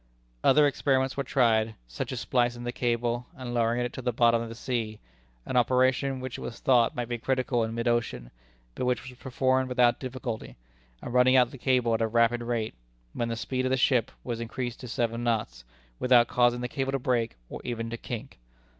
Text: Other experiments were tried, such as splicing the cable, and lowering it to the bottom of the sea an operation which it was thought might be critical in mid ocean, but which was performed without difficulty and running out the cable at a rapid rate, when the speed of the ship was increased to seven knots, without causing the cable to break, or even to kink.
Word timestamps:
Other 0.43 0.65
experiments 0.65 1.15
were 1.15 1.23
tried, 1.23 1.75
such 1.87 2.11
as 2.11 2.19
splicing 2.21 2.63
the 2.63 2.71
cable, 2.71 3.27
and 3.35 3.53
lowering 3.53 3.81
it 3.81 3.93
to 3.93 4.01
the 4.01 4.11
bottom 4.11 4.41
of 4.41 4.49
the 4.49 4.55
sea 4.55 4.99
an 5.45 5.55
operation 5.55 6.19
which 6.19 6.39
it 6.39 6.41
was 6.41 6.59
thought 6.59 6.95
might 6.95 7.07
be 7.07 7.19
critical 7.19 7.63
in 7.63 7.75
mid 7.75 7.87
ocean, 7.87 8.31
but 8.73 8.85
which 8.85 9.07
was 9.07 9.19
performed 9.19 9.69
without 9.69 9.99
difficulty 9.99 10.57
and 11.03 11.13
running 11.13 11.35
out 11.35 11.51
the 11.51 11.57
cable 11.59 11.93
at 11.93 12.01
a 12.01 12.07
rapid 12.07 12.41
rate, 12.41 12.73
when 13.13 13.29
the 13.29 13.35
speed 13.37 13.63
of 13.63 13.69
the 13.69 13.77
ship 13.77 14.09
was 14.23 14.39
increased 14.41 14.79
to 14.79 14.87
seven 14.87 15.23
knots, 15.23 15.65
without 15.99 16.27
causing 16.27 16.61
the 16.61 16.67
cable 16.67 16.93
to 16.93 16.97
break, 16.97 17.35
or 17.47 17.61
even 17.63 17.91
to 17.91 17.97
kink. 17.97 18.39